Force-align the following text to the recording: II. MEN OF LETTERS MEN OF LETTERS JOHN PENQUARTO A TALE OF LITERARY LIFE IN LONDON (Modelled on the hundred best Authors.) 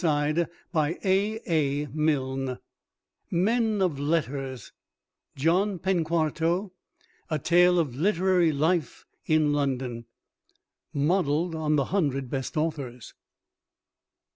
II. 0.03 0.07
MEN 0.07 0.47
OF 0.73 1.95
LETTERS 1.95 2.57
MEN 3.29 3.81
OF 3.83 3.99
LETTERS 3.99 4.71
JOHN 5.35 5.77
PENQUARTO 5.77 6.71
A 7.29 7.37
TALE 7.37 7.77
OF 7.77 7.95
LITERARY 7.95 8.51
LIFE 8.51 9.05
IN 9.27 9.53
LONDON 9.53 10.05
(Modelled 10.91 11.53
on 11.53 11.75
the 11.75 11.85
hundred 11.85 12.31
best 12.31 12.57
Authors.) 12.57 13.13